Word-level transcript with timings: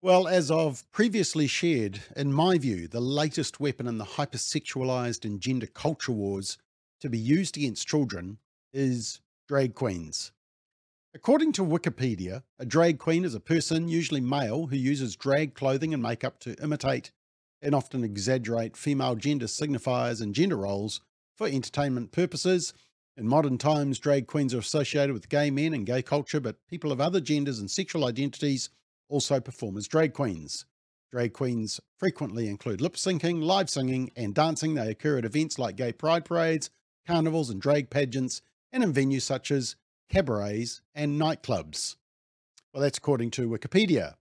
Well, 0.00 0.28
as 0.28 0.48
I've 0.48 0.88
previously 0.92 1.48
shared, 1.48 2.02
in 2.14 2.32
my 2.32 2.56
view, 2.56 2.86
the 2.86 3.00
latest 3.00 3.58
weapon 3.58 3.88
in 3.88 3.98
the 3.98 4.04
hypersexualized 4.04 5.24
and 5.24 5.40
gender 5.40 5.66
culture 5.66 6.12
wars 6.12 6.56
to 7.00 7.10
be 7.10 7.18
used 7.18 7.56
against 7.56 7.88
children 7.88 8.38
is 8.72 9.20
drag 9.48 9.74
queens. 9.74 10.30
According 11.12 11.50
to 11.54 11.64
Wikipedia, 11.64 12.44
a 12.60 12.64
drag 12.64 13.00
queen 13.00 13.24
is 13.24 13.34
a 13.34 13.40
person, 13.40 13.88
usually 13.88 14.20
male, 14.20 14.68
who 14.68 14.76
uses 14.76 15.16
drag 15.16 15.54
clothing 15.54 15.92
and 15.92 16.00
makeup 16.00 16.38
to 16.40 16.54
imitate 16.62 17.10
and 17.60 17.74
often 17.74 18.04
exaggerate 18.04 18.76
female 18.76 19.16
gender 19.16 19.46
signifiers 19.46 20.20
and 20.20 20.32
gender 20.32 20.58
roles 20.58 21.00
for 21.34 21.48
entertainment 21.48 22.12
purposes. 22.12 22.72
In 23.16 23.26
modern 23.26 23.58
times, 23.58 23.98
drag 23.98 24.28
queens 24.28 24.54
are 24.54 24.58
associated 24.58 25.12
with 25.12 25.28
gay 25.28 25.50
men 25.50 25.74
and 25.74 25.84
gay 25.84 26.02
culture, 26.02 26.38
but 26.38 26.64
people 26.68 26.92
of 26.92 27.00
other 27.00 27.20
genders 27.20 27.58
and 27.58 27.68
sexual 27.68 28.04
identities 28.04 28.70
also 29.08 29.40
perform 29.40 29.76
as 29.76 29.88
drag 29.88 30.12
queens. 30.12 30.64
Drag 31.10 31.32
queens 31.32 31.80
frequently 31.98 32.48
include 32.48 32.80
lip 32.80 32.94
syncing, 32.94 33.42
live 33.42 33.70
singing, 33.70 34.10
and 34.14 34.34
dancing. 34.34 34.74
They 34.74 34.90
occur 34.90 35.18
at 35.18 35.24
events 35.24 35.58
like 35.58 35.76
gay 35.76 35.92
pride 35.92 36.24
parades, 36.24 36.70
carnivals, 37.06 37.48
and 37.48 37.60
drag 37.60 37.88
pageants, 37.88 38.42
and 38.72 38.82
in 38.82 38.92
venues 38.92 39.22
such 39.22 39.50
as 39.50 39.76
cabarets 40.12 40.82
and 40.94 41.18
nightclubs. 41.18 41.96
Well, 42.72 42.82
that's 42.82 42.98
according 42.98 43.30
to 43.32 43.48
Wikipedia. 43.48 44.14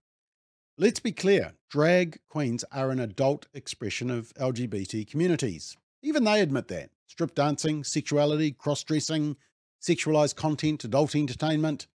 Let's 0.78 1.00
be 1.00 1.12
clear 1.12 1.54
drag 1.70 2.20
queens 2.30 2.64
are 2.72 2.92
an 2.92 3.00
adult 3.00 3.48
expression 3.54 4.10
of 4.10 4.34
LGBT 4.36 5.10
communities. 5.10 5.76
Even 6.02 6.24
they 6.24 6.40
admit 6.40 6.68
that. 6.70 6.92
Strip 7.08 7.36
dancing, 7.36 7.84
sexuality, 7.84 8.52
cross 8.52 8.84
dressing, 8.84 9.36
sexualized 9.82 10.36
content, 10.36 10.84
adult 10.84 11.16
entertainment. 11.16 11.88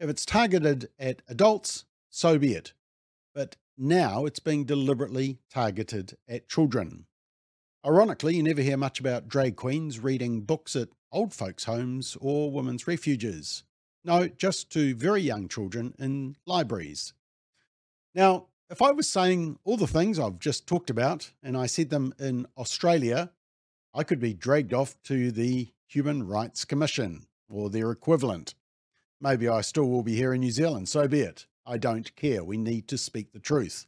If 0.00 0.10
it's 0.10 0.26
targeted 0.26 0.88
at 0.98 1.22
adults, 1.28 1.84
so 2.16 2.38
be 2.38 2.54
it. 2.54 2.72
But 3.34 3.56
now 3.76 4.24
it's 4.24 4.38
being 4.38 4.64
deliberately 4.64 5.38
targeted 5.50 6.16
at 6.26 6.48
children. 6.48 7.04
Ironically, 7.84 8.36
you 8.36 8.42
never 8.42 8.62
hear 8.62 8.78
much 8.78 8.98
about 8.98 9.28
drag 9.28 9.56
queens 9.56 10.00
reading 10.00 10.40
books 10.40 10.74
at 10.74 10.88
old 11.12 11.34
folks' 11.34 11.64
homes 11.64 12.16
or 12.18 12.50
women's 12.50 12.86
refuges. 12.86 13.64
No, 14.02 14.28
just 14.28 14.72
to 14.72 14.94
very 14.94 15.20
young 15.20 15.46
children 15.46 15.94
in 15.98 16.36
libraries. 16.46 17.12
Now, 18.14 18.46
if 18.70 18.80
I 18.80 18.92
was 18.92 19.06
saying 19.06 19.58
all 19.64 19.76
the 19.76 19.86
things 19.86 20.18
I've 20.18 20.38
just 20.38 20.66
talked 20.66 20.88
about 20.88 21.32
and 21.42 21.54
I 21.54 21.66
said 21.66 21.90
them 21.90 22.14
in 22.18 22.46
Australia, 22.56 23.30
I 23.92 24.04
could 24.04 24.20
be 24.20 24.32
dragged 24.32 24.72
off 24.72 24.96
to 25.02 25.30
the 25.30 25.68
Human 25.86 26.26
Rights 26.26 26.64
Commission 26.64 27.26
or 27.46 27.68
their 27.68 27.90
equivalent. 27.90 28.54
Maybe 29.20 29.50
I 29.50 29.60
still 29.60 29.90
will 29.90 30.02
be 30.02 30.16
here 30.16 30.32
in 30.32 30.40
New 30.40 30.50
Zealand, 30.50 30.88
so 30.88 31.06
be 31.06 31.20
it. 31.20 31.46
I 31.66 31.78
don't 31.78 32.14
care. 32.14 32.44
We 32.44 32.56
need 32.56 32.86
to 32.88 32.98
speak 32.98 33.32
the 33.32 33.40
truth. 33.40 33.86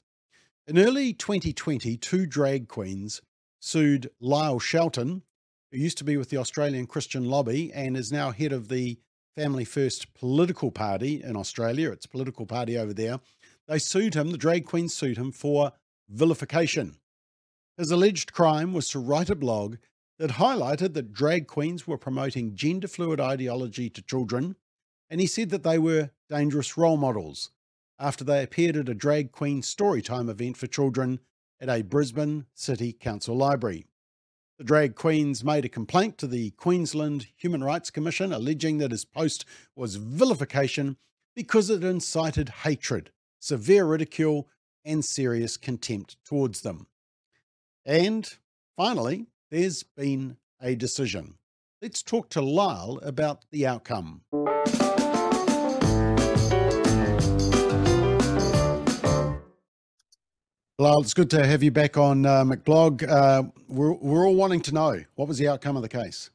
In 0.66 0.78
early 0.78 1.12
2020, 1.12 1.96
two 1.96 2.26
drag 2.26 2.68
queens 2.68 3.22
sued 3.60 4.10
Lyle 4.20 4.58
Shelton, 4.58 5.22
who 5.70 5.78
used 5.78 5.98
to 5.98 6.04
be 6.04 6.16
with 6.16 6.28
the 6.28 6.38
Australian 6.38 6.86
Christian 6.86 7.24
Lobby 7.24 7.72
and 7.72 7.96
is 7.96 8.10
now 8.10 8.32
head 8.32 8.52
of 8.52 8.68
the 8.68 8.98
Family 9.36 9.64
First 9.64 10.12
political 10.14 10.72
party 10.72 11.22
in 11.22 11.36
Australia. 11.36 11.92
It's 11.92 12.06
political 12.06 12.46
party 12.46 12.76
over 12.76 12.92
there. 12.92 13.20
They 13.68 13.78
sued 13.78 14.14
him, 14.14 14.30
the 14.30 14.38
drag 14.38 14.66
queens 14.66 14.94
sued 14.94 15.16
him 15.16 15.30
for 15.30 15.72
vilification. 16.08 16.96
His 17.76 17.92
alleged 17.92 18.32
crime 18.32 18.72
was 18.72 18.88
to 18.90 18.98
write 18.98 19.30
a 19.30 19.36
blog 19.36 19.76
that 20.18 20.32
highlighted 20.32 20.94
that 20.94 21.12
drag 21.12 21.46
queens 21.46 21.86
were 21.86 21.98
promoting 21.98 22.56
gender 22.56 22.88
fluid 22.88 23.20
ideology 23.20 23.88
to 23.90 24.02
children, 24.02 24.56
and 25.08 25.20
he 25.20 25.28
said 25.28 25.50
that 25.50 25.62
they 25.62 25.78
were 25.78 26.10
dangerous 26.28 26.76
role 26.76 26.96
models 26.96 27.50
after 27.98 28.24
they 28.24 28.42
appeared 28.42 28.76
at 28.76 28.88
a 28.88 28.94
drag 28.94 29.32
queen 29.32 29.62
storytime 29.62 30.28
event 30.28 30.56
for 30.56 30.66
children 30.66 31.20
at 31.60 31.68
a 31.68 31.82
Brisbane 31.82 32.46
City 32.54 32.92
Council 32.92 33.36
library. 33.36 33.86
The 34.58 34.64
drag 34.64 34.94
queens 34.96 35.44
made 35.44 35.64
a 35.64 35.68
complaint 35.68 36.18
to 36.18 36.26
the 36.26 36.50
Queensland 36.50 37.28
Human 37.36 37.62
Rights 37.62 37.90
Commission 37.90 38.32
alleging 38.32 38.78
that 38.78 38.90
his 38.90 39.04
post 39.04 39.44
was 39.76 39.96
vilification 39.96 40.96
because 41.36 41.70
it 41.70 41.84
incited 41.84 42.48
hatred, 42.64 43.10
severe 43.38 43.84
ridicule, 43.84 44.48
and 44.84 45.04
serious 45.04 45.56
contempt 45.56 46.16
towards 46.24 46.62
them. 46.62 46.88
And 47.84 48.28
finally, 48.76 49.26
there's 49.50 49.82
been 49.82 50.38
a 50.60 50.74
decision. 50.74 51.34
Let's 51.80 52.02
talk 52.02 52.28
to 52.30 52.40
Lyle 52.40 52.98
about 53.04 53.44
the 53.52 53.66
outcome. 53.66 54.22
Lyle, 60.80 61.00
it's 61.00 61.12
good 61.12 61.28
to 61.30 61.44
have 61.44 61.60
you 61.60 61.72
back 61.72 61.96
on 61.96 62.24
uh, 62.24 62.44
McBlog. 62.44 63.02
Uh, 63.02 63.42
we're, 63.66 63.94
we're 63.94 64.24
all 64.24 64.36
wanting 64.36 64.60
to 64.60 64.72
know 64.72 65.02
what 65.16 65.26
was 65.26 65.36
the 65.36 65.48
outcome 65.48 65.74
of 65.74 65.82
the 65.82 65.88
case? 65.88 66.30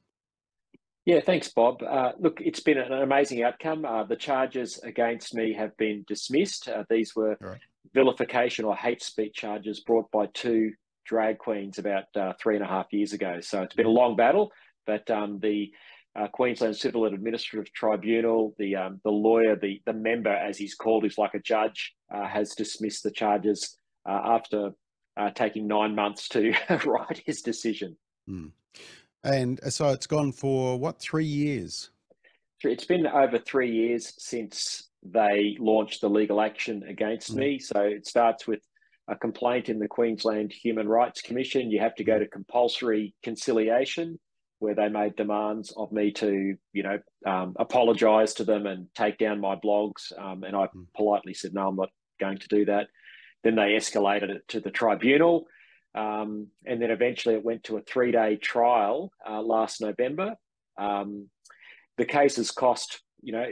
Yeah, 1.06 1.22
thanks, 1.22 1.48
Bob. 1.48 1.82
Uh, 1.82 2.12
look, 2.20 2.42
it's 2.42 2.60
been 2.60 2.78
an 2.78 2.92
amazing 2.92 3.42
outcome. 3.42 3.86
Uh, 3.86 4.04
the 4.04 4.18
charges 4.18 4.82
against 4.84 5.34
me 5.34 5.54
have 5.54 5.76
been 5.78 6.04
dismissed. 6.10 6.68
Uh, 6.68 6.84
these 6.90 7.16
were 7.16 7.38
right. 7.40 7.58
vilification 7.94 8.66
or 8.66 8.76
hate 8.76 9.02
speech 9.02 9.34
charges 9.34 9.80
brought 9.80 10.12
by 10.12 10.26
two 10.34 10.74
drag 11.06 11.38
queens 11.38 11.80
about 11.80 12.04
uh, 12.18 12.34
three 12.38 12.56
and 12.56 12.66
a 12.66 12.68
half 12.68 12.92
years 12.92 13.14
ago. 13.14 13.40
So 13.40 13.62
it's 13.62 13.76
been 13.76 13.86
a 13.86 13.90
long 13.90 14.18
battle, 14.18 14.52
but 14.86 15.10
um, 15.10 15.40
the 15.42 15.72
Queensland 16.34 16.76
Civil 16.76 17.06
and 17.06 17.16
Administrative 17.16 17.72
Tribunal, 17.72 18.54
the 18.58 18.76
um, 18.76 19.00
the 19.06 19.10
lawyer, 19.10 19.56
the 19.56 19.82
the 19.86 19.94
member, 19.94 20.30
as 20.30 20.58
he's 20.58 20.76
called, 20.76 21.04
who's 21.04 21.18
like 21.18 21.34
a 21.34 21.40
judge, 21.40 21.94
has 22.12 22.54
dismissed 22.56 23.04
the 23.04 23.12
charges 23.12 23.78
uh, 24.08 24.22
after 24.26 24.72
uh, 25.18 25.30
taking 25.32 25.68
nine 25.68 25.96
months 25.96 26.30
to 26.30 26.54
write 26.86 27.22
his 27.26 27.42
decision. 27.42 27.98
Mm. 28.30 28.52
And 29.24 29.64
uh, 29.64 29.70
so 29.70 29.90
it's 29.90 30.08
gone 30.08 30.32
for 30.32 30.78
what, 30.78 31.00
three 31.00 31.26
years? 31.26 31.90
It's 32.64 32.86
been 32.86 33.08
over 33.08 33.40
three 33.40 33.72
years 33.72 34.14
since 34.18 34.90
they 35.04 35.58
launched 35.60 36.02
the 36.02 36.10
legal 36.10 36.40
action 36.40 36.84
against 36.84 37.34
mm. 37.34 37.38
me. 37.38 37.60
So 37.60 37.82
it 37.82 38.08
starts 38.08 38.48
with 38.48 38.62
a 39.08 39.16
complaint 39.16 39.70
in 39.70 39.80
the 39.80 39.88
Queensland 39.88 40.54
Human 40.54 40.88
Rights 40.88 41.22
Commission. 41.22 41.72
You 41.72 41.82
have 41.82 41.96
to 41.96 42.04
go 42.04 42.16
hmm. 42.16 42.24
to 42.24 42.28
compulsory 42.28 43.14
conciliation, 43.22 44.18
where 44.60 44.76
they 44.76 44.88
made 44.88 45.18
demands 45.18 45.74
of 45.76 45.92
me 45.92 46.12
to, 46.14 46.56
you 46.72 46.84
know, 46.84 47.00
um, 47.26 47.54
apologise 47.60 48.34
to 48.36 48.46
them 48.46 48.66
and 48.66 48.88
take 48.96 49.18
down 49.18 49.42
my 49.42 49.56
blogs. 49.56 50.18
Um, 50.18 50.44
and 50.44 50.56
I 50.56 50.68
mm. 50.68 50.86
politely 50.96 51.34
said, 51.34 51.54
no, 51.54 51.68
I'm 51.68 51.76
not 51.76 51.90
going 52.20 52.38
to 52.38 52.48
do 52.48 52.64
that. 52.66 52.88
Then 53.44 53.56
they 53.56 53.74
escalated 53.74 54.30
it 54.30 54.48
to 54.50 54.60
the 54.60 54.72
tribunal. 54.72 55.48
Um, 55.96 56.48
and 56.66 56.82
then 56.82 56.90
eventually 56.90 57.36
it 57.36 57.46
went 57.46 57.66
to 57.66 57.78
a 57.78 57.82
three 57.82 58.12
day 58.12 58.36
trial 58.38 59.12
uh, 59.30 59.42
last 59.42 59.82
November. 59.82 60.36
Um, 60.78 61.30
the 61.98 62.06
case 62.06 62.38
has 62.38 62.52
cost, 62.52 63.02
you 63.22 63.34
know, 63.34 63.46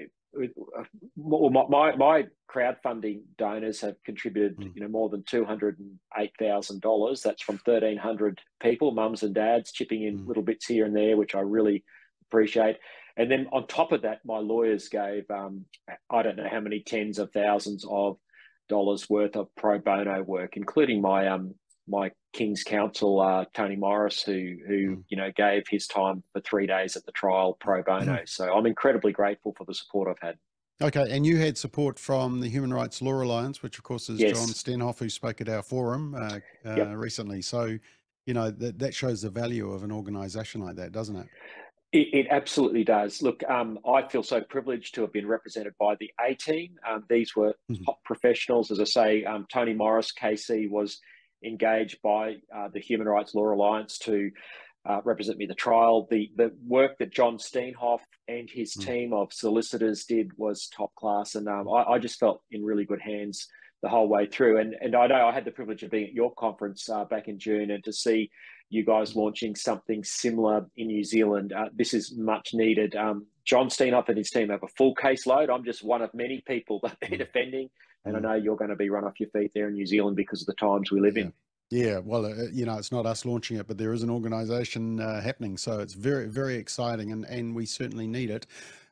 my, 1.17 1.95
my 1.95 2.25
crowdfunding 2.49 3.21
donors 3.37 3.81
have 3.81 4.01
contributed, 4.03 4.57
mm. 4.57 4.71
you 4.73 4.81
know, 4.81 4.87
more 4.87 5.09
than 5.09 5.23
two 5.23 5.45
hundred 5.45 5.77
and 5.79 5.99
eight 6.17 6.31
thousand 6.39 6.81
dollars. 6.81 7.21
That's 7.21 7.41
from 7.41 7.57
thirteen 7.59 7.97
hundred 7.97 8.39
people, 8.61 8.91
mums 8.91 9.23
and 9.23 9.35
dads, 9.35 9.71
chipping 9.71 10.03
in 10.03 10.19
mm. 10.19 10.27
little 10.27 10.43
bits 10.43 10.65
here 10.65 10.85
and 10.85 10.95
there, 10.95 11.17
which 11.17 11.35
I 11.35 11.41
really 11.41 11.83
appreciate. 12.27 12.77
And 13.17 13.29
then 13.29 13.47
on 13.51 13.67
top 13.67 13.91
of 13.91 14.03
that, 14.03 14.21
my 14.25 14.37
lawyers 14.37 14.87
gave 14.87 15.29
um, 15.29 15.65
I 16.09 16.23
don't 16.23 16.37
know 16.37 16.49
how 16.49 16.61
many 16.61 16.79
tens 16.79 17.19
of 17.19 17.31
thousands 17.31 17.85
of 17.87 18.17
dollars 18.71 19.09
worth 19.09 19.35
of 19.35 19.47
pro 19.55 19.77
bono 19.77 20.23
work, 20.23 20.57
including 20.57 21.01
my 21.01 21.27
um 21.27 21.53
my 21.87 22.09
King's 22.33 22.63
Counsel 22.63 23.19
uh, 23.19 23.45
Tony 23.53 23.75
Morris, 23.75 24.23
who 24.23 24.55
who 24.67 24.95
mm. 24.95 25.03
you 25.09 25.17
know 25.17 25.31
gave 25.35 25.63
his 25.69 25.85
time 25.87 26.23
for 26.33 26.41
three 26.41 26.65
days 26.65 26.95
at 26.95 27.05
the 27.05 27.11
trial 27.11 27.57
pro 27.59 27.83
bono. 27.83 28.13
Mm. 28.13 28.29
So 28.29 28.51
I'm 28.55 28.65
incredibly 28.65 29.11
grateful 29.11 29.53
for 29.57 29.65
the 29.65 29.75
support 29.75 30.07
I've 30.09 30.27
had. 30.27 30.37
Okay, 30.81 31.05
and 31.11 31.25
you 31.25 31.37
had 31.37 31.57
support 31.57 31.99
from 31.99 32.39
the 32.39 32.49
Human 32.49 32.73
Rights 32.73 33.01
Law 33.03 33.21
Alliance, 33.21 33.61
which 33.61 33.77
of 33.77 33.83
course 33.83 34.09
is 34.09 34.19
yes. 34.19 34.39
John 34.39 34.47
Steenhof, 34.47 34.97
who 34.97 35.09
spoke 35.09 35.39
at 35.41 35.49
our 35.49 35.61
forum 35.61 36.15
uh, 36.15 36.39
uh, 36.65 36.75
yep. 36.75 36.87
recently. 36.95 37.41
So, 37.43 37.77
you 38.25 38.33
know 38.33 38.49
that 38.49 38.79
that 38.79 38.93
shows 38.95 39.21
the 39.21 39.29
value 39.29 39.71
of 39.71 39.83
an 39.83 39.91
organisation 39.91 40.61
like 40.61 40.75
that, 40.77 40.91
doesn't 40.91 41.17
it? 41.17 41.27
It, 41.93 42.07
it, 42.13 42.27
absolutely 42.29 42.85
does. 42.85 43.21
Look, 43.21 43.43
um, 43.49 43.77
I 43.85 44.07
feel 44.07 44.23
so 44.23 44.39
privileged 44.39 44.95
to 44.95 45.01
have 45.01 45.11
been 45.11 45.27
represented 45.27 45.73
by 45.77 45.95
the 45.99 46.09
A 46.25 46.35
team. 46.35 46.75
Um, 46.89 47.03
these 47.09 47.35
were 47.35 47.53
mm-hmm. 47.69 47.83
top 47.83 48.01
professionals. 48.05 48.71
As 48.71 48.79
I 48.79 48.85
say, 48.85 49.23
um, 49.25 49.45
Tony 49.51 49.73
Morris, 49.73 50.13
KC, 50.13 50.69
was 50.69 50.99
engaged 51.43 51.97
by 52.01 52.35
uh, 52.55 52.69
the 52.73 52.79
Human 52.79 53.07
Rights 53.07 53.35
Law 53.35 53.53
Alliance 53.53 53.97
to 53.99 54.31
uh, 54.85 55.01
represent 55.03 55.37
me 55.37 55.45
the 55.45 55.53
trial. 55.53 56.07
The 56.09 56.31
the 56.35 56.51
work 56.65 56.97
that 56.99 57.11
John 57.11 57.37
Steenhof 57.37 57.99
and 58.27 58.49
his 58.49 58.73
mm-hmm. 58.73 58.89
team 58.89 59.13
of 59.13 59.33
solicitors 59.33 60.05
did 60.05 60.31
was 60.37 60.69
top 60.75 60.95
class, 60.95 61.35
and 61.35 61.47
um, 61.47 61.67
I, 61.67 61.83
I, 61.83 61.99
just 61.99 62.19
felt 62.19 62.41
in 62.51 62.63
really 62.63 62.85
good 62.85 63.01
hands 63.01 63.47
the 63.81 63.89
whole 63.89 64.07
way 64.07 64.25
through. 64.25 64.59
And 64.59 64.75
and 64.81 64.95
I 64.95 65.07
know 65.07 65.27
I 65.27 65.33
had 65.33 65.45
the 65.45 65.51
privilege 65.51 65.83
of 65.83 65.91
being 65.91 66.05
at 66.05 66.13
your 66.13 66.33
conference 66.33 66.89
uh, 66.89 67.05
back 67.05 67.27
in 67.27 67.39
June 67.39 67.71
and 67.71 67.83
to 67.83 67.93
see 67.93 68.29
you 68.69 68.85
guys 68.85 69.15
launching 69.15 69.55
something 69.55 70.03
similar 70.03 70.65
in 70.77 70.87
New 70.87 71.03
Zealand. 71.03 71.51
Uh, 71.53 71.65
this 71.73 71.93
is 71.93 72.15
much 72.17 72.51
needed. 72.53 72.95
Um, 72.95 73.25
John 73.43 73.67
Steenhof 73.67 74.07
and 74.07 74.17
his 74.17 74.29
team 74.29 74.49
have 74.49 74.63
a 74.63 74.67
full 74.77 74.95
caseload. 74.95 75.53
I'm 75.53 75.65
just 75.65 75.83
one 75.83 76.01
of 76.01 76.13
many 76.13 76.41
people 76.47 76.79
that 76.83 76.97
they're 77.01 77.09
mm. 77.11 77.17
defending, 77.17 77.69
and. 78.05 78.15
I 78.15 78.19
know 78.19 78.33
you're 78.35 78.55
going 78.55 78.69
to 78.69 78.75
be 78.75 78.89
run 78.89 79.03
off 79.03 79.19
your 79.19 79.29
feet 79.29 79.51
there 79.53 79.67
in 79.67 79.73
New 79.73 79.85
Zealand 79.85 80.15
because 80.15 80.41
of 80.41 80.47
the 80.47 80.53
times 80.53 80.91
we 80.91 81.01
live 81.01 81.17
yeah. 81.17 81.23
in. 81.23 81.33
Yeah, 81.71 81.99
well, 81.99 82.25
uh, 82.25 82.49
you 82.51 82.65
know, 82.65 82.77
it's 82.77 82.91
not 82.91 83.05
us 83.05 83.25
launching 83.25 83.57
it, 83.57 83.67
but 83.67 83.77
there 83.77 83.93
is 83.93 84.03
an 84.03 84.09
organisation 84.09 84.99
uh, 84.99 85.21
happening, 85.21 85.57
so 85.57 85.79
it's 85.79 85.93
very, 85.93 86.27
very 86.27 86.55
exciting, 86.55 87.11
and 87.11 87.25
and 87.25 87.55
we 87.55 87.65
certainly 87.65 88.07
need 88.07 88.29
it. 88.29 88.45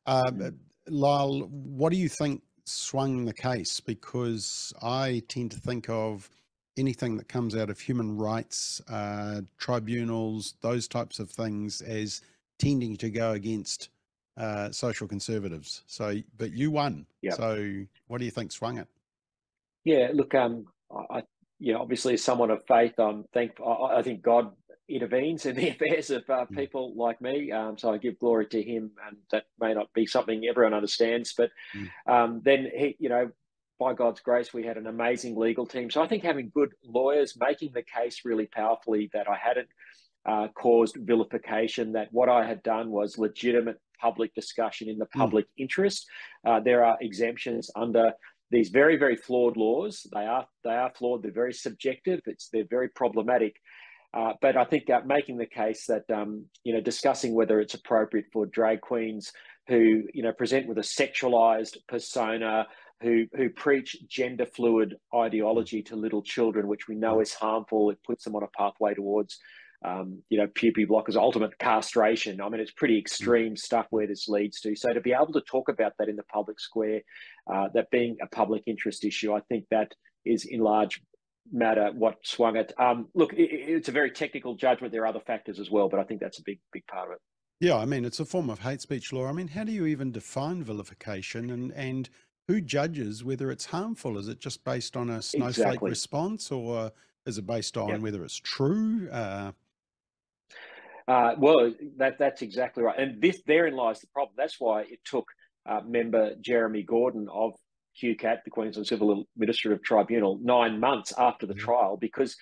Mm. 0.07 0.55
Lyle, 0.87 1.41
what 1.51 1.91
do 1.91 1.97
you 1.97 2.09
think 2.09 2.41
swung 2.69 3.25
the 3.25 3.33
case? 3.33 3.79
Because 3.79 4.73
I 4.81 5.23
tend 5.27 5.51
to 5.51 5.59
think 5.59 5.89
of 5.89 6.29
anything 6.77 7.17
that 7.17 7.27
comes 7.27 7.55
out 7.55 7.69
of 7.69 7.79
human 7.79 8.17
rights 8.17 8.81
uh, 8.89 9.41
tribunals, 9.57 10.55
those 10.61 10.87
types 10.87 11.19
of 11.19 11.29
things, 11.29 11.81
as 11.81 12.21
tending 12.57 12.95
to 12.97 13.09
go 13.09 13.31
against 13.31 13.89
uh, 14.37 14.71
social 14.71 15.07
conservatives. 15.07 15.83
So, 15.87 16.17
but 16.37 16.51
you 16.53 16.71
won. 16.71 17.05
Yep. 17.21 17.33
So, 17.33 17.85
what 18.07 18.19
do 18.19 18.25
you 18.25 18.31
think 18.31 18.51
swung 18.51 18.77
it? 18.77 18.87
Yeah, 19.83 20.09
look, 20.13 20.33
um, 20.35 20.65
I, 21.09 21.23
you 21.59 21.73
know, 21.73 21.81
obviously, 21.81 22.13
as 22.13 22.23
someone 22.23 22.51
of 22.51 22.63
faith, 22.65 22.97
I'm 22.97 23.25
thankful. 23.33 23.67
I, 23.67 23.99
I 23.99 24.01
think 24.01 24.21
God 24.21 24.51
intervenes 24.89 25.45
in 25.45 25.55
the 25.55 25.69
affairs 25.71 26.09
of 26.09 26.23
uh, 26.29 26.45
mm. 26.45 26.57
people 26.57 26.91
mm. 26.91 26.97
like 26.97 27.21
me. 27.21 27.51
Um, 27.51 27.77
so 27.77 27.93
I 27.93 27.97
give 27.97 28.19
glory 28.19 28.47
to 28.47 28.61
Him, 28.61 28.91
and 29.07 29.17
that 29.31 29.45
may 29.59 29.73
not 29.73 29.91
be 29.93 30.05
something 30.05 30.45
everyone 30.45 30.73
understands, 30.73 31.33
but 31.37 31.51
mm. 31.75 31.89
um, 32.11 32.41
then 32.43 32.69
he, 32.75 32.95
you 32.99 33.09
know, 33.09 33.31
by 33.79 33.93
God's 33.93 34.19
grace, 34.19 34.53
we 34.53 34.65
had 34.65 34.77
an 34.77 34.87
amazing 34.87 35.37
legal 35.37 35.65
team. 35.65 35.89
So 35.89 36.01
I 36.01 36.07
think 36.07 36.23
having 36.23 36.51
good 36.53 36.73
lawyers 36.83 37.37
making 37.39 37.71
the 37.73 37.83
case 37.83 38.21
really 38.25 38.45
powerfully 38.45 39.09
that 39.13 39.29
I 39.29 39.37
hadn't 39.37 39.69
uh, 40.25 40.49
caused 40.49 40.97
vilification, 40.99 41.93
that 41.93 42.09
what 42.11 42.27
I 42.27 42.45
had 42.45 42.61
done 42.61 42.89
was 42.89 43.17
legitimate 43.17 43.77
public 44.01 44.33
discussion 44.35 44.89
in 44.89 44.97
the 44.97 45.07
hmm. 45.13 45.19
public 45.19 45.45
mm. 45.45 45.51
interest. 45.57 46.07
Uh, 46.45 46.59
there 46.59 46.83
are 46.83 46.97
exemptions 47.01 47.71
under 47.75 48.13
these 48.51 48.69
very, 48.69 48.97
very 48.97 49.15
flawed 49.15 49.57
laws. 49.57 50.07
They 50.13 50.25
are 50.25 50.47
they 50.63 50.71
are 50.75 50.91
flawed. 50.95 51.23
They're 51.23 51.31
very 51.31 51.53
subjective. 51.53 52.21
It's 52.25 52.49
they're 52.49 52.65
very 52.69 52.89
problematic. 52.89 53.55
Uh, 54.13 54.33
but 54.41 54.57
I 54.57 54.65
think 54.65 54.89
uh, 54.89 55.01
making 55.05 55.37
the 55.37 55.45
case 55.45 55.85
that 55.87 56.09
um, 56.13 56.45
you 56.63 56.73
know 56.73 56.81
discussing 56.81 57.35
whether 57.35 57.59
it's 57.59 57.75
appropriate 57.75 58.25
for 58.33 58.45
drag 58.47 58.81
queens 58.81 59.31
who 59.67 60.03
you 60.13 60.23
know 60.23 60.31
present 60.31 60.67
with 60.67 60.77
a 60.79 60.81
sexualized 60.81 61.77
persona, 61.87 62.65
who 63.01 63.25
who 63.35 63.49
preach 63.49 63.95
gender 64.07 64.45
fluid 64.45 64.95
ideology 65.15 65.83
to 65.83 65.95
little 65.95 66.23
children, 66.23 66.67
which 66.67 66.87
we 66.87 66.95
know 66.95 67.19
is 67.19 67.33
harmful. 67.33 67.91
It 67.91 67.99
puts 68.03 68.23
them 68.23 68.35
on 68.35 68.43
a 68.43 68.47
pathway 68.57 68.95
towards 68.95 69.37
um, 69.85 70.21
you 70.29 70.37
know, 70.37 70.47
puberty 70.53 70.85
blockers, 70.85 71.15
ultimate 71.15 71.57
castration. 71.57 72.41
I 72.41 72.49
mean, 72.49 72.59
it's 72.59 72.71
pretty 72.71 72.99
extreme 72.99 73.55
stuff 73.55 73.87
where 73.91 74.07
this 74.07 74.27
leads 74.27 74.59
to. 74.61 74.75
So 74.75 74.91
to 74.93 74.99
be 74.99 75.13
able 75.13 75.33
to 75.33 75.41
talk 75.41 75.69
about 75.69 75.93
that 75.99 76.09
in 76.09 76.17
the 76.17 76.23
public 76.23 76.59
square, 76.59 77.01
uh, 77.51 77.69
that 77.73 77.89
being 77.89 78.17
a 78.21 78.27
public 78.27 78.63
interest 78.67 79.05
issue, 79.05 79.33
I 79.33 79.39
think 79.47 79.65
that 79.71 79.93
is 80.25 80.45
in 80.45 80.59
large 80.59 81.01
matter 81.51 81.91
what 81.93 82.15
swung 82.23 82.55
it. 82.55 82.73
Um, 82.77 83.07
look, 83.13 83.33
it, 83.33 83.49
it's 83.51 83.89
a 83.89 83.91
very 83.91 84.11
technical 84.11 84.55
judgment. 84.55 84.91
There 84.91 85.03
are 85.03 85.07
other 85.07 85.19
factors 85.19 85.59
as 85.59 85.69
well, 85.69 85.89
but 85.89 85.99
I 85.99 86.03
think 86.03 86.19
that's 86.19 86.39
a 86.39 86.43
big, 86.43 86.59
big 86.71 86.85
part 86.87 87.09
of 87.09 87.13
it. 87.13 87.21
Yeah, 87.59 87.75
I 87.75 87.85
mean, 87.85 88.05
it's 88.05 88.19
a 88.19 88.25
form 88.25 88.49
of 88.49 88.59
hate 88.59 88.81
speech 88.81 89.11
law. 89.11 89.27
I 89.27 89.33
mean, 89.33 89.49
how 89.49 89.65
do 89.65 89.71
you 89.71 89.85
even 89.85 90.11
define 90.11 90.63
vilification 90.63 91.49
and 91.49 91.71
and 91.73 92.09
who 92.47 92.61
judges 92.61 93.23
whether 93.23 93.51
it's 93.51 93.65
harmful? 93.65 94.17
Is 94.17 94.27
it 94.27 94.39
just 94.39 94.63
based 94.63 94.95
on 94.95 95.09
a 95.09 95.21
snowflake 95.21 95.67
exactly. 95.67 95.89
response, 95.89 96.51
or 96.51 96.91
is 97.25 97.37
it 97.37 97.45
based 97.45 97.77
on 97.77 97.89
yep. 97.89 97.99
whether 97.99 98.23
it's 98.23 98.37
true? 98.37 99.09
Uh, 99.11 99.51
uh, 101.07 101.35
well, 101.37 101.73
that 101.97 102.17
that's 102.17 102.41
exactly 102.41 102.81
right, 102.83 102.97
and 102.97 103.21
this 103.21 103.41
therein 103.45 103.75
lies 103.75 103.99
the 103.99 104.07
problem. 104.07 104.35
That's 104.37 104.59
why 104.59 104.81
it 104.81 104.99
took 105.03 105.27
uh, 105.65 105.81
member 105.85 106.35
Jeremy 106.39 106.83
Gordon 106.83 107.27
of 107.31 107.53
QCAT, 108.01 108.43
the 108.43 108.51
Queensland 108.51 108.87
Civil 108.87 109.25
Administrative 109.35 109.83
Tribunal, 109.83 110.39
nine 110.41 110.79
months 110.79 111.13
after 111.17 111.45
the 111.45 111.53
mm-hmm. 111.53 111.65
trial 111.65 111.97
because 111.97 112.35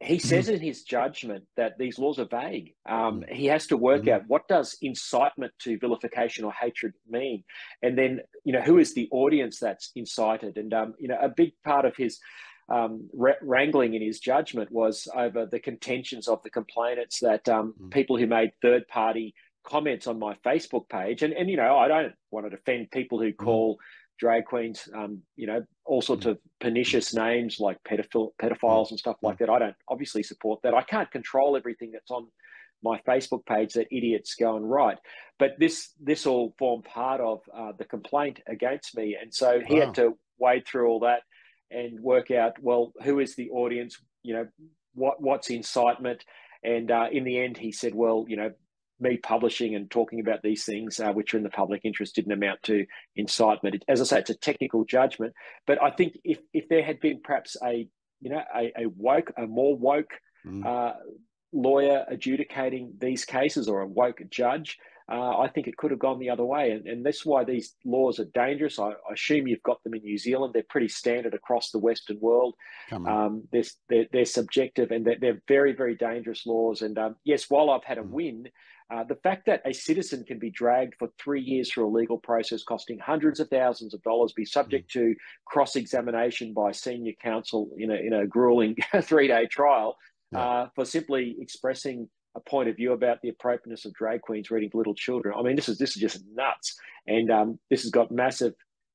he 0.00 0.16
mm-hmm. 0.16 0.28
says 0.28 0.48
in 0.48 0.60
his 0.60 0.82
judgment 0.82 1.44
that 1.56 1.78
these 1.78 1.98
laws 1.98 2.18
are 2.18 2.26
vague. 2.26 2.74
Um, 2.88 3.20
mm-hmm. 3.20 3.34
he 3.34 3.46
has 3.46 3.66
to 3.68 3.76
work 3.76 4.08
out 4.08 4.22
what 4.26 4.48
does 4.48 4.76
incitement 4.82 5.52
to 5.60 5.78
vilification 5.78 6.44
or 6.44 6.52
hatred 6.52 6.94
mean, 7.08 7.44
and 7.82 7.96
then 7.96 8.20
you 8.44 8.52
know 8.52 8.62
who 8.62 8.78
is 8.78 8.94
the 8.94 9.08
audience 9.10 9.58
that's 9.58 9.90
incited. 9.94 10.56
And 10.56 10.72
um, 10.72 10.94
you 10.98 11.08
know 11.08 11.18
a 11.20 11.28
big 11.28 11.52
part 11.64 11.84
of 11.84 11.96
his 11.96 12.18
um, 12.68 13.08
wrangling 13.42 13.94
in 13.94 14.02
his 14.02 14.18
judgment 14.18 14.72
was 14.72 15.06
over 15.14 15.46
the 15.46 15.60
contentions 15.60 16.26
of 16.26 16.42
the 16.42 16.50
complainants 16.50 17.20
that 17.20 17.48
um, 17.48 17.74
mm. 17.80 17.90
people 17.92 18.16
who 18.16 18.26
made 18.26 18.50
third 18.60 18.88
party 18.88 19.34
comments 19.64 20.06
on 20.06 20.18
my 20.18 20.34
Facebook 20.44 20.88
page, 20.88 21.22
and, 21.22 21.32
and 21.32 21.50
you 21.50 21.56
know, 21.56 21.76
I 21.76 21.88
don't 21.88 22.12
want 22.30 22.46
to 22.46 22.50
defend 22.50 22.90
people 22.90 23.20
who 23.20 23.32
mm. 23.32 23.36
call 23.36 23.74
mm. 23.74 23.78
Drag 24.18 24.44
queens, 24.44 24.88
um, 24.94 25.22
you 25.36 25.46
know, 25.46 25.64
all 25.84 26.02
sorts 26.02 26.26
mm. 26.26 26.30
of 26.30 26.38
pernicious 26.60 27.14
names 27.14 27.58
like 27.60 27.78
pedophile, 27.88 28.30
pedophiles 28.40 28.86
mm. 28.86 28.90
and 28.90 28.98
stuff 28.98 29.16
like 29.22 29.38
that. 29.38 29.50
I 29.50 29.58
don't 29.58 29.76
obviously 29.88 30.22
support 30.22 30.60
that. 30.62 30.74
I 30.74 30.82
can't 30.82 31.10
control 31.10 31.56
everything 31.56 31.92
that's 31.92 32.10
on 32.10 32.26
my 32.82 33.00
Facebook 33.08 33.44
page 33.46 33.72
that 33.74 33.88
idiots 33.90 34.34
go 34.34 34.56
and 34.56 34.68
write. 34.68 34.98
But 35.38 35.56
this 35.58 35.90
this 36.00 36.26
all 36.26 36.54
formed 36.58 36.84
part 36.84 37.20
of 37.20 37.40
uh, 37.54 37.72
the 37.78 37.84
complaint 37.84 38.40
against 38.46 38.96
me, 38.96 39.16
and 39.20 39.32
so 39.32 39.60
he 39.66 39.74
wow. 39.78 39.86
had 39.86 39.94
to 39.96 40.18
wade 40.38 40.66
through 40.66 40.88
all 40.88 41.00
that 41.00 41.22
and 41.70 42.00
work 42.00 42.30
out 42.30 42.52
well 42.60 42.92
who 43.02 43.18
is 43.18 43.34
the 43.34 43.50
audience 43.50 43.98
you 44.22 44.34
know 44.34 44.46
what 44.94 45.20
what's 45.20 45.50
incitement 45.50 46.24
and 46.62 46.90
uh, 46.90 47.06
in 47.10 47.24
the 47.24 47.38
end 47.38 47.56
he 47.56 47.72
said 47.72 47.94
well 47.94 48.24
you 48.28 48.36
know 48.36 48.50
me 49.00 49.16
publishing 49.16 49.74
and 49.74 49.90
talking 49.90 50.20
about 50.20 50.42
these 50.42 50.64
things 50.64 51.00
uh, 51.00 51.12
which 51.12 51.34
are 51.34 51.36
in 51.36 51.42
the 51.42 51.50
public 51.50 51.82
interest 51.84 52.14
didn't 52.14 52.32
amount 52.32 52.62
to 52.62 52.86
incitement 53.16 53.84
as 53.88 54.00
i 54.00 54.04
say 54.04 54.18
it's 54.18 54.30
a 54.30 54.34
technical 54.34 54.84
judgment 54.84 55.32
but 55.66 55.82
i 55.82 55.90
think 55.90 56.18
if 56.24 56.38
if 56.52 56.68
there 56.68 56.82
had 56.82 57.00
been 57.00 57.20
perhaps 57.22 57.56
a 57.64 57.88
you 58.20 58.30
know 58.30 58.42
a, 58.54 58.72
a 58.78 58.86
woke 58.96 59.32
a 59.36 59.46
more 59.46 59.76
woke 59.76 60.12
mm. 60.46 60.64
uh, 60.64 60.94
lawyer 61.52 62.04
adjudicating 62.08 62.94
these 62.98 63.24
cases 63.24 63.68
or 63.68 63.80
a 63.80 63.86
woke 63.86 64.20
judge 64.30 64.78
uh, 65.08 65.38
I 65.38 65.48
think 65.48 65.68
it 65.68 65.76
could 65.76 65.92
have 65.92 66.00
gone 66.00 66.18
the 66.18 66.30
other 66.30 66.44
way. 66.44 66.72
And, 66.72 66.86
and 66.88 67.06
that's 67.06 67.24
why 67.24 67.44
these 67.44 67.74
laws 67.84 68.18
are 68.18 68.24
dangerous. 68.24 68.78
I, 68.78 68.88
I, 68.88 69.12
assume 69.14 69.46
you've 69.46 69.62
got 69.62 69.82
them 69.84 69.94
in 69.94 70.02
New 70.02 70.18
Zealand. 70.18 70.52
They're 70.52 70.64
pretty 70.68 70.88
standard 70.88 71.32
across 71.32 71.70
the 71.70 71.78
Western 71.78 72.18
world. 72.18 72.54
Um, 73.06 73.44
they're, 73.52 73.62
they're, 73.88 74.06
they're, 74.12 74.24
subjective 74.24 74.90
and 74.90 75.06
they're, 75.06 75.18
they're, 75.20 75.42
very, 75.46 75.74
very 75.74 75.94
dangerous 75.94 76.44
laws. 76.44 76.82
And 76.82 76.98
um, 76.98 77.16
yes, 77.22 77.48
while 77.48 77.70
I've 77.70 77.84
had 77.84 77.98
a 77.98 78.02
mm. 78.02 78.10
win, 78.10 78.48
uh, 78.88 79.02
the 79.04 79.16
fact 79.16 79.46
that 79.46 79.62
a 79.64 79.72
citizen 79.72 80.22
can 80.24 80.38
be 80.38 80.50
dragged 80.50 80.94
for 80.98 81.08
three 81.18 81.40
years 81.40 81.70
through 81.70 81.88
a 81.88 81.90
legal 81.90 82.18
process 82.18 82.62
costing 82.62 82.98
hundreds 82.98 83.40
of 83.40 83.48
thousands 83.48 83.94
of 83.94 84.02
dollars, 84.02 84.32
be 84.32 84.44
subject 84.44 84.88
mm. 84.90 84.92
to 84.92 85.14
cross 85.44 85.74
examination 85.74 86.52
by 86.52 86.70
senior 86.70 87.12
counsel 87.20 87.68
in 87.78 87.90
a, 87.90 87.94
in 87.94 88.12
a 88.12 88.26
grueling 88.26 88.76
three 89.02 89.26
day 89.26 89.46
trial 89.46 89.96
yeah. 90.32 90.38
uh, 90.38 90.68
for 90.74 90.84
simply 90.84 91.36
expressing 91.40 92.08
a 92.36 92.40
point 92.40 92.68
of 92.68 92.76
view 92.76 92.92
about 92.92 93.20
the 93.22 93.30
appropriateness 93.30 93.86
of 93.86 93.94
drag 93.94 94.20
queens 94.20 94.50
reading 94.50 94.70
to 94.70 94.76
little 94.76 94.94
children. 94.94 95.34
I 95.36 95.42
mean, 95.42 95.56
this 95.56 95.68
is 95.68 95.78
this 95.78 95.96
is 95.96 96.02
just 96.02 96.22
nuts, 96.32 96.78
and 97.08 97.30
um, 97.30 97.58
this 97.70 97.82
has 97.82 97.90
got 97.90 98.12
massive 98.12 98.54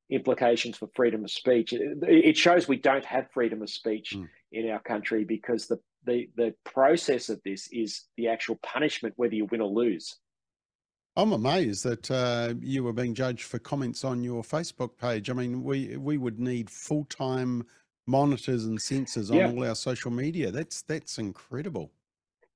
implications 0.10 0.78
for 0.78 0.90
freedom 0.96 1.24
of 1.24 1.32
speech. 1.32 1.74
It, 1.74 1.98
it 2.04 2.38
shows 2.38 2.68
we 2.68 2.78
don't 2.78 3.06
have 3.06 3.32
freedom 3.34 3.62
of 3.62 3.70
speech 3.70 4.14
mm. 4.16 4.28
in 4.52 4.70
our 4.70 4.80
country 4.80 5.26
because 5.26 5.68
the, 5.68 5.80
the 6.06 6.30
the 6.36 6.54
process 6.66 7.30
of 7.30 7.42
this 7.44 7.68
is 7.72 8.04
the 8.18 8.28
actual 8.28 8.58
punishment, 8.64 9.14
whether 9.18 9.36
you 9.36 9.46
win 9.46 9.62
or 9.62 9.70
lose. 9.70 10.18
I'm 11.18 11.34
amazed 11.34 11.84
that 11.84 12.10
uh, 12.10 12.54
you 12.62 12.84
were 12.84 12.94
being 12.94 13.14
judged 13.14 13.44
for 13.44 13.60
comments 13.60 14.06
on 14.06 14.24
your 14.24 14.44
Facebook 14.44 14.98
page. 14.98 15.30
I 15.30 15.34
mean, 15.34 15.64
we 15.64 15.98
we 15.98 16.18
would 16.18 16.40
need 16.40 16.70
full 16.70 17.06
time 17.06 17.66
monitors 18.08 18.66
and 18.66 18.82
censors 18.82 19.30
on 19.30 19.38
yeah. 19.38 19.50
all 19.50 19.66
our 19.66 19.76
social 19.76 20.12
media. 20.12 20.52
That's 20.52 20.82
that's 20.84 21.18
incredible. 21.18 21.92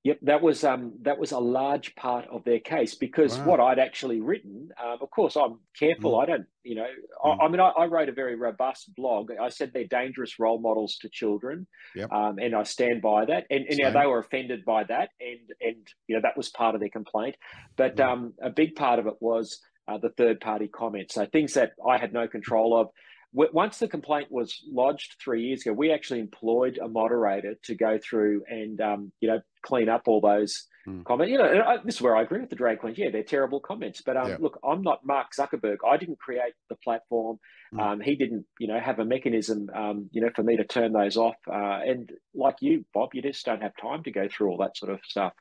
Yep, 0.05 0.19
that 0.21 0.43
was 0.43 0.63
um, 0.63 0.93
that 1.01 1.17
was 1.17 1.31
a 1.31 1.39
large 1.39 1.95
part 1.95 2.27
of 2.27 2.43
their 2.43 2.59
case 2.59 2.93
because 2.93 3.39
wow. 3.39 3.45
what 3.45 3.59
I'd 3.59 3.79
actually 3.79 4.21
written, 4.21 4.69
um, 4.79 4.99
of 5.01 5.09
course, 5.09 5.35
I'm 5.35 5.57
careful. 5.75 6.11
Mm. 6.11 6.21
I 6.21 6.25
don't, 6.27 6.45
you 6.61 6.75
know, 6.75 6.85
mm. 7.25 7.39
I, 7.41 7.45
I, 7.45 7.49
mean, 7.49 7.59
I, 7.59 7.69
I, 7.69 7.85
wrote 7.87 8.07
a 8.07 8.11
very 8.11 8.35
robust 8.35 8.93
blog. 8.95 9.31
I 9.41 9.49
said 9.49 9.71
they're 9.73 9.85
dangerous 9.85 10.37
role 10.37 10.59
models 10.59 10.97
to 11.01 11.09
children, 11.09 11.65
yep. 11.95 12.11
um, 12.11 12.37
and 12.37 12.53
I 12.53 12.61
stand 12.61 13.01
by 13.01 13.25
that. 13.25 13.45
And, 13.49 13.65
and 13.65 13.79
you 13.79 13.85
know, 13.85 13.99
they 13.99 14.05
were 14.05 14.19
offended 14.19 14.63
by 14.63 14.83
that, 14.83 15.09
and 15.19 15.39
and 15.59 15.87
you 16.07 16.15
know 16.15 16.21
that 16.21 16.37
was 16.37 16.49
part 16.49 16.75
of 16.75 16.81
their 16.81 16.89
complaint. 16.89 17.35
But 17.75 17.95
mm. 17.95 18.07
um, 18.07 18.33
a 18.39 18.51
big 18.51 18.75
part 18.75 18.99
of 18.99 19.07
it 19.07 19.15
was 19.19 19.59
uh, 19.87 19.97
the 19.97 20.09
third 20.09 20.39
party 20.39 20.67
comments. 20.67 21.15
So 21.15 21.25
things 21.25 21.55
that 21.55 21.71
I 21.83 21.97
had 21.97 22.13
no 22.13 22.27
control 22.27 22.79
of 22.79 22.89
once 23.35 23.79
the 23.79 23.87
complaint 23.87 24.31
was 24.31 24.63
lodged 24.71 25.15
three 25.21 25.43
years 25.43 25.61
ago, 25.61 25.73
we 25.73 25.91
actually 25.91 26.21
employed 26.21 26.79
a 26.81 26.87
moderator 26.87 27.55
to 27.63 27.75
go 27.75 27.99
through 28.01 28.43
and 28.49 28.79
um, 28.79 29.11
you 29.19 29.27
know 29.27 29.41
clean 29.61 29.89
up 29.89 30.03
all 30.07 30.21
those 30.21 30.67
mm. 30.87 31.03
comment. 31.03 31.29
You 31.29 31.39
know, 31.39 31.63
I, 31.67 31.77
this 31.83 31.95
is 31.95 32.01
where 32.01 32.15
I 32.15 32.21
agree 32.21 32.39
with 32.39 32.49
the 32.49 32.55
drag 32.55 32.79
queens. 32.79 32.97
Yeah, 32.97 33.09
they're 33.11 33.23
terrible 33.23 33.59
comments. 33.59 34.01
But 34.05 34.17
um, 34.17 34.37
look, 34.39 34.59
I'm 34.63 34.81
not 34.81 35.05
Mark 35.05 35.27
Zuckerberg. 35.37 35.77
I 35.87 35.97
didn't 35.97 36.19
create 36.19 36.53
the 36.69 36.75
platform. 36.75 37.39
Mm. 37.73 37.81
Um, 37.81 37.99
he 37.99 38.15
didn't, 38.15 38.45
you 38.59 38.67
know, 38.67 38.79
have 38.79 38.99
a 38.99 39.05
mechanism, 39.05 39.69
um, 39.75 40.09
you 40.11 40.21
know, 40.21 40.29
for 40.35 40.43
me 40.43 40.55
to 40.57 40.63
turn 40.63 40.93
those 40.93 41.17
off. 41.17 41.35
Uh, 41.47 41.79
and 41.85 42.11
like 42.33 42.55
you, 42.61 42.85
Bob, 42.93 43.09
you 43.13 43.21
just 43.21 43.45
don't 43.45 43.61
have 43.61 43.73
time 43.81 44.03
to 44.03 44.11
go 44.11 44.27
through 44.29 44.49
all 44.49 44.57
that 44.57 44.77
sort 44.77 44.91
of 44.91 44.99
stuff. 45.03 45.33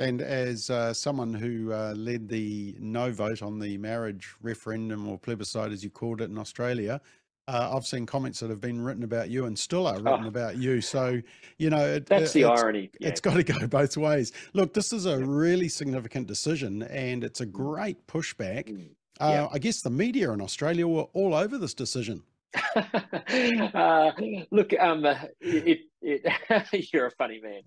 And 0.00 0.22
as 0.22 0.70
uh, 0.70 0.94
someone 0.94 1.34
who 1.34 1.72
uh, 1.72 1.92
led 1.96 2.28
the 2.28 2.76
no 2.78 3.10
vote 3.10 3.42
on 3.42 3.58
the 3.58 3.76
marriage 3.78 4.32
referendum 4.40 5.08
or 5.08 5.18
plebiscite, 5.18 5.72
as 5.72 5.82
you 5.82 5.90
called 5.90 6.20
it 6.20 6.30
in 6.30 6.38
Australia, 6.38 7.00
uh, 7.48 7.70
I've 7.74 7.86
seen 7.86 8.04
comments 8.04 8.40
that 8.40 8.50
have 8.50 8.60
been 8.60 8.80
written 8.80 9.02
about 9.02 9.30
you 9.30 9.46
and 9.46 9.58
still 9.58 9.86
are 9.86 9.94
written 9.94 10.24
oh. 10.24 10.28
about 10.28 10.58
you. 10.58 10.82
So, 10.82 11.20
you 11.56 11.70
know, 11.70 11.94
it, 11.94 12.06
that's 12.06 12.36
it, 12.36 12.40
the 12.40 12.52
it's, 12.52 12.60
irony. 12.60 12.90
Yeah. 13.00 13.08
It's 13.08 13.20
got 13.20 13.34
to 13.34 13.42
go 13.42 13.66
both 13.66 13.96
ways. 13.96 14.32
Look, 14.52 14.74
this 14.74 14.92
is 14.92 15.06
a 15.06 15.18
really 15.18 15.68
significant 15.68 16.26
decision 16.26 16.82
and 16.82 17.24
it's 17.24 17.40
a 17.40 17.46
mm. 17.46 17.52
great 17.52 18.06
pushback. 18.06 18.68
Mm. 18.68 18.90
Uh, 19.18 19.30
yeah. 19.30 19.48
I 19.50 19.58
guess 19.58 19.80
the 19.80 19.90
media 19.90 20.30
in 20.32 20.42
Australia 20.42 20.86
were 20.86 21.06
all 21.14 21.34
over 21.34 21.56
this 21.56 21.72
decision. 21.72 22.22
uh, 22.76 24.12
look, 24.50 24.72
um, 24.78 25.06
it, 25.40 25.80
it, 26.02 26.92
you're 26.92 27.06
a 27.06 27.10
funny 27.12 27.40
man. 27.40 27.62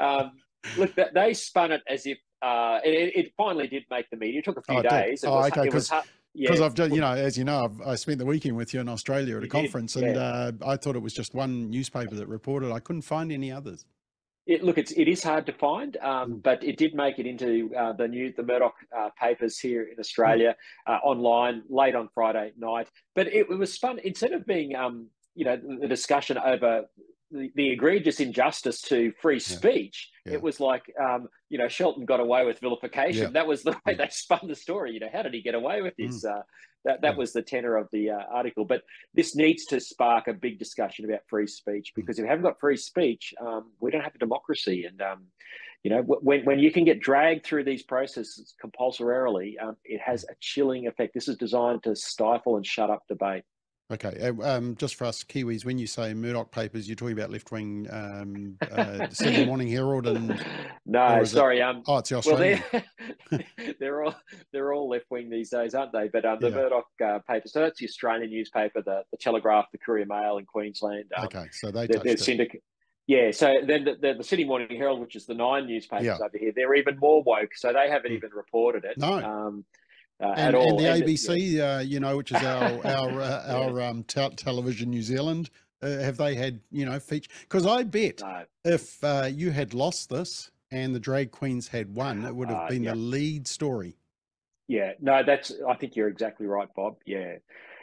Um, 0.00 0.32
look, 0.78 0.92
they 1.14 1.34
spun 1.34 1.72
it 1.72 1.82
as 1.88 2.06
if 2.06 2.18
uh, 2.42 2.80
it, 2.84 3.12
it, 3.16 3.32
finally 3.36 3.66
did 3.66 3.84
make 3.90 4.08
the 4.10 4.16
media. 4.16 4.40
It 4.40 4.44
took 4.44 4.58
a 4.58 4.62
few 4.62 4.78
oh, 4.78 4.82
days. 4.82 5.24
It, 5.24 5.28
oh, 5.28 5.36
was, 5.36 5.52
okay, 5.52 5.66
it 5.66 5.74
was 5.74 5.92
because 6.36 6.60
yeah. 6.60 6.66
I've 6.66 6.74
done, 6.74 6.94
you 6.94 7.00
know, 7.00 7.12
as 7.12 7.38
you 7.38 7.44
know, 7.44 7.64
I've, 7.64 7.80
i 7.88 7.94
spent 7.94 8.18
the 8.18 8.26
weekend 8.26 8.56
with 8.56 8.74
you 8.74 8.80
in 8.80 8.88
Australia 8.88 9.36
at 9.38 9.44
a 9.44 9.48
conference, 9.48 9.96
yeah. 9.96 10.08
and 10.08 10.16
uh, 10.16 10.52
I 10.66 10.76
thought 10.76 10.96
it 10.96 11.02
was 11.02 11.14
just 11.14 11.34
one 11.34 11.70
newspaper 11.70 12.14
that 12.14 12.26
reported. 12.26 12.72
I 12.72 12.80
couldn't 12.80 13.02
find 13.02 13.32
any 13.32 13.50
others. 13.50 13.86
It, 14.46 14.62
look, 14.62 14.78
it's 14.78 14.92
it 14.92 15.08
is 15.08 15.22
hard 15.24 15.46
to 15.46 15.52
find, 15.52 15.96
um, 16.02 16.34
mm. 16.34 16.42
but 16.42 16.62
it 16.62 16.76
did 16.76 16.94
make 16.94 17.18
it 17.18 17.26
into 17.26 17.72
uh, 17.76 17.92
the 17.94 18.06
new 18.06 18.32
the 18.36 18.44
Murdoch 18.44 18.74
uh, 18.96 19.08
papers 19.20 19.58
here 19.58 19.88
in 19.92 19.98
Australia 19.98 20.54
mm. 20.88 21.00
online 21.02 21.62
late 21.68 21.94
on 21.94 22.08
Friday 22.14 22.52
night. 22.56 22.88
But 23.14 23.26
it, 23.28 23.46
it 23.50 23.58
was 23.58 23.76
fun 23.76 23.98
instead 24.04 24.32
of 24.32 24.46
being, 24.46 24.76
um, 24.76 25.08
you 25.34 25.44
know, 25.44 25.56
the 25.80 25.88
discussion 25.88 26.38
over 26.38 26.84
the, 27.30 27.50
the 27.54 27.70
egregious 27.70 28.20
injustice 28.20 28.80
to 28.82 29.12
free 29.20 29.40
speech. 29.40 30.10
Yeah. 30.24 30.32
Yeah. 30.32 30.38
It 30.38 30.42
was 30.42 30.60
like, 30.60 30.82
um, 31.00 31.28
you 31.48 31.58
know, 31.58 31.68
Shelton 31.68 32.04
got 32.04 32.20
away 32.20 32.44
with 32.44 32.58
vilification. 32.60 33.24
Yeah. 33.24 33.30
That 33.30 33.46
was 33.46 33.62
the 33.62 33.76
way 33.86 33.94
they 33.94 34.08
spun 34.10 34.40
the 34.48 34.54
story. 34.54 34.92
You 34.92 35.00
know, 35.00 35.08
how 35.12 35.22
did 35.22 35.34
he 35.34 35.42
get 35.42 35.54
away 35.54 35.82
with 35.82 35.94
this? 35.96 36.24
Mm. 36.24 36.38
Uh, 36.38 36.42
that 36.84 37.02
that 37.02 37.16
was 37.16 37.32
the 37.32 37.42
tenor 37.42 37.76
of 37.76 37.88
the 37.92 38.10
uh, 38.10 38.22
article. 38.30 38.64
But 38.64 38.82
this 39.12 39.34
needs 39.34 39.64
to 39.66 39.80
spark 39.80 40.28
a 40.28 40.32
big 40.32 40.58
discussion 40.58 41.04
about 41.04 41.20
free 41.28 41.46
speech 41.46 41.92
mm. 41.92 41.96
because 41.96 42.16
mm. 42.16 42.20
if 42.20 42.22
we 42.24 42.28
haven't 42.28 42.44
got 42.44 42.60
free 42.60 42.76
speech, 42.76 43.34
um, 43.40 43.72
we 43.80 43.90
don't 43.90 44.02
have 44.02 44.14
a 44.14 44.18
democracy. 44.18 44.84
And 44.84 45.02
um, 45.02 45.24
you 45.82 45.90
know, 45.90 46.02
when 46.02 46.44
when 46.44 46.58
you 46.58 46.70
can 46.70 46.84
get 46.84 47.00
dragged 47.00 47.44
through 47.44 47.64
these 47.64 47.82
processes 47.82 48.54
compulsorily, 48.60 49.58
um, 49.58 49.76
it 49.84 50.00
has 50.00 50.24
mm. 50.24 50.30
a 50.30 50.36
chilling 50.40 50.86
effect. 50.86 51.12
This 51.12 51.28
is 51.28 51.36
designed 51.36 51.82
to 51.82 51.94
stifle 51.96 52.56
and 52.56 52.64
shut 52.64 52.90
up 52.90 53.02
debate. 53.08 53.42
Okay, 53.88 54.18
uh, 54.20 54.32
um, 54.42 54.74
just 54.76 54.96
for 54.96 55.04
us 55.04 55.22
Kiwis, 55.22 55.64
when 55.64 55.78
you 55.78 55.86
say 55.86 56.12
Murdoch 56.12 56.50
papers, 56.50 56.88
you're 56.88 56.96
talking 56.96 57.16
about 57.16 57.30
left 57.30 57.52
wing 57.52 57.86
um, 57.90 58.56
uh, 58.72 59.08
Sydney 59.10 59.46
Morning 59.46 59.68
Herald 59.68 60.08
and 60.08 60.44
no, 60.84 61.22
sorry, 61.22 61.60
it, 61.60 61.62
um, 61.62 61.84
oh, 61.86 61.98
it's 61.98 62.08
the 62.08 62.16
Australian. 62.16 62.62
Well, 62.72 62.82
they're, 63.30 63.74
they're 63.78 64.04
all 64.04 64.14
they're 64.52 64.72
all 64.72 64.88
left 64.88 65.04
wing 65.08 65.30
these 65.30 65.50
days, 65.50 65.76
aren't 65.76 65.92
they? 65.92 66.08
But 66.08 66.24
um, 66.24 66.38
the 66.40 66.50
yeah. 66.50 66.56
Murdoch 66.56 66.86
uh, 67.04 67.18
paper, 67.30 67.46
so 67.46 67.60
that's 67.60 67.78
the 67.78 67.86
Australian 67.86 68.30
newspaper, 68.30 68.82
the, 68.82 69.04
the 69.12 69.18
Telegraph, 69.18 69.66
the 69.70 69.78
Courier 69.78 70.06
Mail 70.06 70.38
in 70.38 70.46
Queensland. 70.46 71.12
Um, 71.16 71.26
okay, 71.26 71.44
so 71.52 71.70
they 71.70 71.86
they're, 71.86 72.00
they're 72.00 72.16
syndic- 72.16 72.62
Yeah, 73.06 73.30
so 73.30 73.54
then 73.64 73.84
the, 73.84 73.94
the, 74.00 74.14
the, 74.14 74.24
Sydney 74.24 74.46
Morning 74.46 74.76
Herald, 74.76 74.98
which 74.98 75.14
is 75.14 75.26
the 75.26 75.34
nine 75.34 75.66
newspapers 75.66 76.06
yeah. 76.06 76.16
over 76.16 76.36
here, 76.36 76.52
they're 76.56 76.74
even 76.74 76.98
more 76.98 77.22
woke, 77.22 77.54
so 77.54 77.72
they 77.72 77.88
haven't 77.88 78.10
mm. 78.10 78.16
even 78.16 78.30
reported 78.34 78.84
it. 78.84 78.98
No. 78.98 79.62
Uh, 80.20 80.28
and, 80.28 80.38
at 80.38 80.54
all. 80.54 80.70
And 80.70 80.78
the 80.78 80.92
and 80.92 81.02
ABC, 81.02 81.52
yeah. 81.52 81.76
uh, 81.76 81.78
you 81.80 82.00
know, 82.00 82.16
which 82.16 82.32
is 82.32 82.42
our 82.42 82.86
our 82.86 83.20
uh, 83.20 83.54
our 83.54 83.82
um, 83.82 84.02
te- 84.04 84.30
television 84.30 84.90
New 84.90 85.02
Zealand, 85.02 85.50
uh, 85.82 85.88
have 85.88 86.16
they 86.16 86.34
had 86.34 86.60
you 86.70 86.86
know 86.86 86.98
feature? 86.98 87.30
Because 87.42 87.66
I 87.66 87.82
bet 87.82 88.22
no. 88.22 88.44
if 88.64 89.02
uh, 89.04 89.28
you 89.30 89.50
had 89.50 89.74
lost 89.74 90.08
this 90.08 90.50
and 90.70 90.94
the 90.94 91.00
drag 91.00 91.30
queens 91.30 91.68
had 91.68 91.94
won, 91.94 92.24
it 92.24 92.34
would 92.34 92.48
have 92.48 92.64
uh, 92.64 92.68
been 92.68 92.84
the 92.84 92.94
lead 92.94 93.46
story. 93.46 93.96
Yeah, 94.68 94.92
no, 95.00 95.22
that's. 95.22 95.52
I 95.68 95.74
think 95.74 95.96
you're 95.96 96.08
exactly 96.08 96.46
right, 96.46 96.68
Bob. 96.74 96.96
Yeah, 97.04 97.36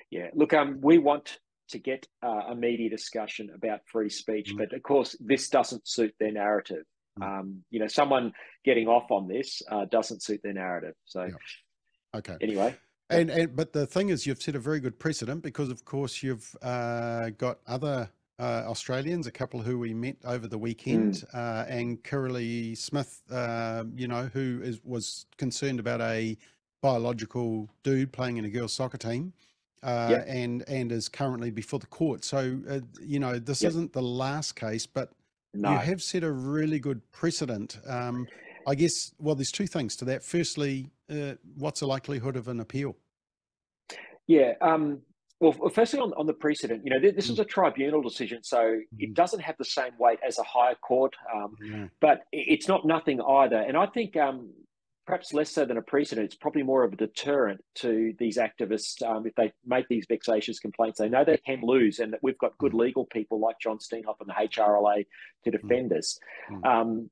yeah. 0.09 0.29
Look, 0.33 0.53
um, 0.53 0.79
we 0.81 0.97
want 0.97 1.39
to 1.69 1.77
get 1.79 2.07
a 2.21 2.55
media 2.55 2.89
discussion 2.89 3.51
about 3.55 3.81
free 3.85 4.09
speech, 4.09 4.53
mm. 4.53 4.57
but 4.57 4.73
of 4.73 4.83
course, 4.83 5.15
this 5.19 5.49
doesn't 5.49 5.87
suit 5.87 6.13
their 6.19 6.31
narrative. 6.31 6.83
Mm. 7.19 7.39
Um, 7.39 7.63
you 7.69 7.79
know, 7.79 7.87
someone 7.87 8.33
getting 8.65 8.87
off 8.87 9.11
on 9.11 9.27
this 9.27 9.61
doesn't 9.91 10.23
suit 10.23 10.41
their 10.43 10.53
narrative. 10.53 10.95
So. 11.05 11.25
Yeah. 11.25 11.35
Okay. 12.15 12.37
Anyway. 12.41 12.75
And, 13.09 13.29
and 13.29 13.55
but 13.55 13.73
the 13.73 13.85
thing 13.85 14.09
is, 14.09 14.25
you've 14.25 14.41
set 14.41 14.55
a 14.55 14.59
very 14.59 14.79
good 14.79 14.97
precedent 14.97 15.43
because, 15.43 15.69
of 15.69 15.85
course, 15.85 16.23
you've 16.23 16.55
uh, 16.61 17.29
got 17.31 17.59
other 17.67 18.09
uh, 18.39 18.63
Australians, 18.65 19.27
a 19.27 19.31
couple 19.31 19.61
who 19.61 19.77
we 19.77 19.93
met 19.93 20.17
over 20.25 20.47
the 20.47 20.57
weekend, 20.57 21.13
mm. 21.13 21.25
uh, 21.33 21.65
and 21.67 22.01
Kirralie 22.03 22.75
Smith, 22.77 23.21
uh, 23.29 23.83
you 23.95 24.07
know, 24.07 24.29
who 24.33 24.61
is 24.63 24.79
was 24.83 25.25
concerned 25.37 25.79
about 25.79 26.01
a 26.01 26.37
biological 26.81 27.69
dude 27.83 28.11
playing 28.11 28.37
in 28.37 28.45
a 28.45 28.49
girls' 28.49 28.73
soccer 28.73 28.97
team. 28.97 29.33
Uh, 29.83 30.07
yep. 30.11 30.25
and 30.29 30.63
and 30.69 30.93
is 30.93 31.09
currently 31.09 31.51
before 31.51 31.77
the 31.77 31.87
court. 31.87 32.23
So 32.23 32.57
uh, 32.69 32.79
you 33.01 33.19
know 33.19 33.37
this 33.37 33.61
yep. 33.61 33.71
isn't 33.71 33.91
the 33.91 34.01
last 34.01 34.55
case, 34.55 34.87
but 34.87 35.11
no. 35.53 35.73
you 35.73 35.77
have 35.77 36.01
set 36.01 36.23
a 36.23 36.31
really 36.31 36.79
good 36.79 37.01
precedent. 37.11 37.79
Um, 37.85 38.25
I 38.65 38.75
guess, 38.75 39.13
well, 39.19 39.35
there's 39.35 39.51
two 39.51 39.67
things 39.67 39.97
to 39.97 40.05
that. 40.05 40.23
Firstly, 40.23 40.89
uh, 41.09 41.33
what's 41.57 41.79
the 41.79 41.87
likelihood 41.87 42.35
of 42.35 42.47
an 42.47 42.59
appeal? 42.59 42.95
Yeah. 44.27 44.53
Um, 44.61 45.01
well, 45.39 45.69
firstly, 45.69 45.99
on, 45.99 46.13
on 46.13 46.25
the 46.25 46.33
precedent, 46.33 46.83
you 46.85 46.91
know, 46.91 47.11
this 47.11 47.29
is 47.29 47.37
mm. 47.37 47.41
a 47.41 47.45
tribunal 47.45 48.01
decision, 48.01 48.43
so 48.43 48.59
mm. 48.59 48.81
it 48.97 49.13
doesn't 49.13 49.41
have 49.41 49.57
the 49.57 49.65
same 49.65 49.91
weight 49.99 50.19
as 50.25 50.39
a 50.39 50.43
higher 50.43 50.75
court, 50.75 51.15
um, 51.35 51.55
yeah. 51.61 51.87
but 51.99 52.21
it's 52.31 52.67
not 52.67 52.85
nothing 52.85 53.19
either. 53.21 53.57
And 53.57 53.75
I 53.75 53.87
think 53.87 54.15
um, 54.15 54.51
perhaps 55.05 55.33
less 55.33 55.49
so 55.51 55.65
than 55.65 55.75
a 55.77 55.81
precedent, 55.81 56.25
it's 56.25 56.35
probably 56.35 56.63
more 56.63 56.85
of 56.85 56.93
a 56.93 56.95
deterrent 56.95 57.61
to 57.75 58.13
these 58.19 58.37
activists 58.37 59.03
um, 59.05 59.27
if 59.27 59.35
they 59.35 59.51
make 59.65 59.87
these 59.89 60.05
vexatious 60.07 60.59
complaints. 60.59 60.99
They 60.99 61.09
know 61.09 61.25
they 61.25 61.37
can 61.45 61.59
lose, 61.61 61.99
and 61.99 62.13
that 62.13 62.23
we've 62.23 62.37
got 62.37 62.57
good 62.57 62.71
mm. 62.71 62.79
legal 62.79 63.05
people 63.05 63.39
like 63.41 63.59
John 63.59 63.79
Steenhof 63.79 64.21
and 64.21 64.29
the 64.29 64.47
HRLA 64.47 65.05
to 65.43 65.51
defend 65.51 65.91
mm. 65.91 65.97
us. 65.97 66.17
Mm. 66.49 66.65
Um, 66.65 67.09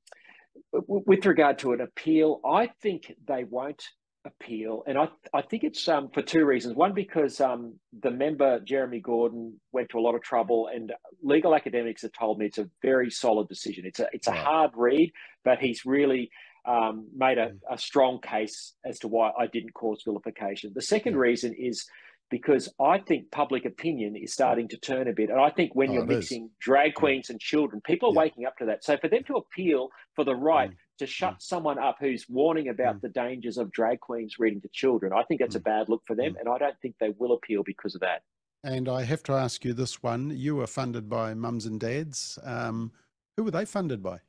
with 0.71 1.25
regard 1.25 1.59
to 1.59 1.73
an 1.73 1.81
appeal, 1.81 2.39
I 2.45 2.69
think 2.81 3.13
they 3.27 3.43
won't 3.43 3.83
appeal, 4.25 4.83
and 4.87 4.97
I 4.97 5.09
I 5.33 5.41
think 5.41 5.63
it's 5.63 5.87
um, 5.87 6.09
for 6.13 6.21
two 6.21 6.45
reasons. 6.45 6.75
One, 6.75 6.93
because 6.93 7.41
um, 7.41 7.75
the 8.01 8.11
member 8.11 8.59
Jeremy 8.59 8.99
Gordon 8.99 9.59
went 9.71 9.89
to 9.89 9.99
a 9.99 10.01
lot 10.01 10.15
of 10.15 10.21
trouble, 10.21 10.69
and 10.73 10.93
legal 11.23 11.55
academics 11.55 12.03
have 12.03 12.11
told 12.13 12.37
me 12.37 12.45
it's 12.45 12.57
a 12.57 12.69
very 12.81 13.09
solid 13.09 13.47
decision. 13.47 13.85
It's 13.85 13.99
a 13.99 14.07
it's 14.13 14.27
a 14.27 14.31
hard 14.31 14.71
read, 14.75 15.11
but 15.43 15.59
he's 15.59 15.85
really 15.85 16.29
um, 16.65 17.07
made 17.15 17.37
a, 17.37 17.47
mm. 17.47 17.59
a, 17.69 17.77
strong 17.77 18.19
case 18.21 18.73
as 18.85 18.99
to 18.99 19.07
why 19.07 19.31
I 19.37 19.47
didn't 19.47 19.73
cause 19.73 20.03
vilification. 20.05 20.71
The 20.75 20.81
second 20.81 21.17
reason 21.17 21.55
is 21.57 21.85
because 22.31 22.69
I 22.79 22.97
think 22.97 23.29
public 23.29 23.65
opinion 23.65 24.15
is 24.15 24.33
starting 24.33 24.67
to 24.69 24.77
turn 24.77 25.07
a 25.09 25.13
bit. 25.13 25.29
And 25.29 25.39
I 25.39 25.51
think 25.51 25.75
when 25.75 25.91
oh, 25.91 25.93
you're 25.93 26.05
mixing 26.05 26.45
is. 26.45 26.51
drag 26.59 26.95
queens 26.95 27.27
yeah. 27.29 27.33
and 27.33 27.39
children, 27.39 27.81
people 27.85 28.09
are 28.09 28.13
yeah. 28.13 28.19
waking 28.19 28.45
up 28.45 28.57
to 28.57 28.65
that. 28.65 28.83
So 28.83 28.97
for 28.97 29.09
them 29.09 29.23
to 29.27 29.35
appeal 29.35 29.89
for 30.15 30.23
the 30.23 30.35
right 30.35 30.71
mm. 30.71 30.75
to 30.99 31.05
shut 31.05 31.35
mm. 31.35 31.41
someone 31.41 31.77
up 31.77 31.97
who's 31.99 32.25
warning 32.29 32.69
about 32.69 32.95
mm. 32.95 33.01
the 33.01 33.09
dangers 33.09 33.57
of 33.57 33.71
drag 33.71 33.99
queens 33.99 34.37
reading 34.39 34.61
to 34.61 34.69
children, 34.73 35.11
I 35.13 35.23
think 35.23 35.41
that's 35.41 35.55
a 35.55 35.59
mm. 35.59 35.65
bad 35.65 35.89
look 35.89 36.01
for 36.07 36.15
them. 36.15 36.33
Mm. 36.33 36.39
And 36.39 36.49
I 36.49 36.57
don't 36.57 36.79
think 36.81 36.95
they 36.99 37.13
will 37.19 37.33
appeal 37.33 37.63
because 37.63 37.93
of 37.93 38.01
that. 38.01 38.23
And 38.63 38.87
I 38.87 39.03
have 39.03 39.23
to 39.23 39.33
ask 39.33 39.65
you 39.65 39.73
this 39.73 40.01
one. 40.01 40.31
You 40.35 40.55
were 40.55 40.67
funded 40.67 41.09
by 41.09 41.33
mums 41.33 41.65
and 41.65 41.79
dads. 41.79 42.39
Um, 42.43 42.91
who 43.35 43.43
were 43.43 43.51
they 43.51 43.65
funded 43.65 44.01
by? 44.01 44.19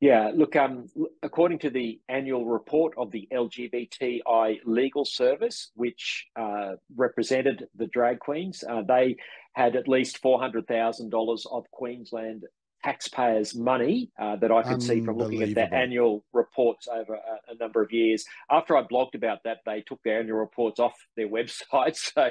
Yeah, 0.00 0.30
look, 0.34 0.56
um, 0.56 0.86
according 1.22 1.58
to 1.60 1.70
the 1.70 2.00
annual 2.08 2.46
report 2.46 2.94
of 2.96 3.10
the 3.10 3.28
LGBTI 3.30 4.60
Legal 4.64 5.04
Service, 5.04 5.72
which 5.74 6.26
uh, 6.36 6.72
represented 6.96 7.68
the 7.76 7.86
drag 7.86 8.18
queens, 8.18 8.64
uh, 8.66 8.80
they 8.80 9.16
had 9.52 9.76
at 9.76 9.88
least 9.88 10.22
$400,000 10.22 11.46
of 11.52 11.70
Queensland 11.70 12.44
taxpayers' 12.82 13.54
money 13.54 14.10
uh, 14.18 14.36
that 14.36 14.50
I 14.50 14.62
could 14.62 14.82
see 14.82 15.02
from 15.02 15.18
looking 15.18 15.42
at 15.42 15.54
their 15.54 15.72
annual 15.74 16.24
reports 16.32 16.88
over 16.88 17.12
a, 17.12 17.52
a, 17.52 17.54
number 17.60 17.82
of 17.82 17.92
years. 17.92 18.24
After 18.50 18.74
I 18.74 18.82
blogged 18.84 19.14
about 19.14 19.40
that, 19.44 19.58
they 19.66 19.82
took 19.82 20.02
their 20.02 20.20
annual 20.20 20.38
reports 20.38 20.80
off 20.80 20.94
their 21.14 21.28
website. 21.38 21.96
So, 21.96 22.30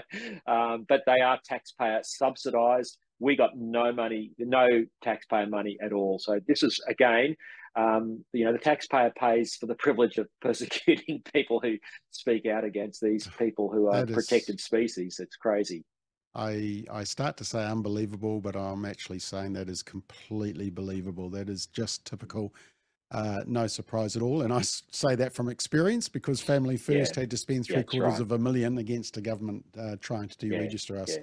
um, 0.52 0.88
but 0.90 1.04
they 1.06 1.22
are 1.22 1.40
taxpayer 1.46 2.00
subsidised. 2.02 2.98
We 3.20 3.36
got 3.36 3.58
no 3.58 3.92
money, 3.92 4.32
no 4.40 4.68
taxpayer 5.04 5.46
money 5.46 5.78
at 5.84 5.94
all. 5.94 6.18
So 6.18 6.40
this 6.48 6.64
is 6.64 6.82
again 6.88 7.36
um, 7.80 8.24
you 8.34 8.46
know, 8.46 8.52
the 8.52 8.60
taxpayer 8.60 9.12
pays 9.18 9.56
for 9.56 9.66
the 9.66 9.76
privilege 9.76 10.18
of 10.18 10.28
persecuting 10.42 11.22
people 11.34 11.60
who 11.60 11.76
speak 12.12 12.46
out 12.46 12.64
against 12.64 13.02
these 13.02 13.28
people 13.38 13.72
who 13.72 13.88
are 13.88 14.06
protected 14.06 14.60
species. 14.60 15.20
It's 15.20 15.36
crazy. 15.36 15.86
I 16.36 16.84
I 16.92 17.04
start 17.06 17.38
to 17.38 17.44
say 17.44 17.64
unbelievable, 17.64 18.40
but 18.42 18.56
I'm 18.56 18.86
actually 18.86 19.20
saying 19.20 19.54
that 19.54 19.70
is 19.70 19.82
completely 19.82 20.70
believable. 20.70 21.30
That 21.30 21.50
is 21.50 21.68
just 21.68 22.06
typical. 22.06 22.54
uh, 23.12 23.42
no 23.48 23.66
surprise 23.66 24.16
at 24.16 24.22
all. 24.22 24.44
And 24.44 24.54
I 24.54 24.62
say 24.62 25.16
that 25.16 25.34
from 25.34 25.50
experience 25.50 26.08
because 26.08 26.42
Family 26.42 26.78
First 26.78 27.16
yeah. 27.16 27.22
had 27.22 27.32
to 27.32 27.38
spend 27.38 27.66
three 27.66 27.78
yeah, 27.78 27.82
quarters 27.84 28.14
right. 28.14 28.22
of 28.22 28.32
a 28.34 28.38
million 28.38 28.78
against 28.78 29.18
a 29.18 29.22
government 29.22 29.66
uh, 29.80 29.96
trying 30.00 30.28
to 30.28 30.38
deregister 30.38 30.96
yeah, 30.96 31.02
us. 31.02 31.18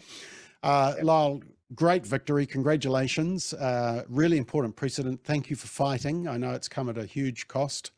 Uh, 0.65 0.95
Lyle, 1.03 1.41
great 1.75 2.07
victory. 2.07 2.47
Congratulations. 2.47 3.53
Uh, 3.55 4.05
really 4.09 4.39
important 4.39 4.77
precedent. 4.77 5.23
Thank 5.25 5.51
you 5.51 5.57
for 5.57 5.67
fighting. 5.67 6.29
I 6.29 6.37
know 6.37 6.53
it's 6.53 6.69
come 6.69 6.89
at 6.89 6.99
a 6.99 7.07
huge 7.07 7.49
cost, 7.49 7.91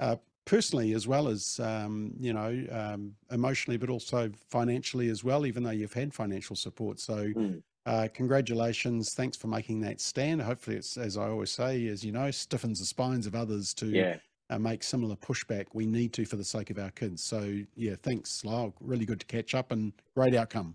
uh, 0.00 0.16
personally 0.44 0.92
as 0.92 1.06
well 1.06 1.28
as, 1.28 1.58
um, 1.60 2.14
you 2.20 2.32
know, 2.32 2.64
um, 2.70 3.14
emotionally, 3.30 3.76
but 3.76 3.90
also 3.90 4.30
financially 4.48 5.08
as 5.08 5.24
well, 5.24 5.44
even 5.44 5.62
though 5.62 5.70
you've 5.70 5.92
had 5.92 6.14
financial 6.14 6.56
support. 6.56 7.00
So, 7.00 7.28
mm. 7.28 7.62
Uh, 7.86 8.08
congratulations. 8.12 9.14
Thanks 9.14 9.36
for 9.36 9.46
making 9.46 9.80
that 9.82 10.00
stand. 10.00 10.42
Hopefully, 10.42 10.76
it's, 10.76 10.96
as 10.96 11.16
I 11.16 11.28
always 11.28 11.52
say, 11.52 11.86
as 11.86 12.04
you 12.04 12.10
know, 12.10 12.32
stiffens 12.32 12.80
the 12.80 12.84
spines 12.84 13.28
of 13.28 13.36
others 13.36 13.72
to 13.74 13.86
yeah. 13.86 14.16
uh, 14.50 14.58
make 14.58 14.82
similar 14.82 15.14
pushback. 15.14 15.66
We 15.72 15.86
need 15.86 16.12
to 16.14 16.24
for 16.24 16.34
the 16.34 16.42
sake 16.42 16.70
of 16.70 16.80
our 16.80 16.90
kids. 16.90 17.22
So, 17.22 17.60
yeah, 17.76 17.94
thanks, 18.02 18.44
Lyle. 18.44 18.74
Really 18.80 19.06
good 19.06 19.20
to 19.20 19.26
catch 19.26 19.54
up 19.54 19.70
and 19.70 19.92
great 20.16 20.34
outcome. 20.34 20.74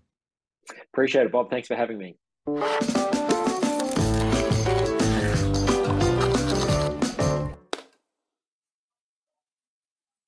Appreciate 0.94 1.26
it, 1.26 1.34
Bob. 1.34 1.50
Thanks 1.50 1.68
for 1.68 1.76
having 1.76 1.98
me. 1.98 2.16
Thank 2.48 3.32
you. 3.32 3.41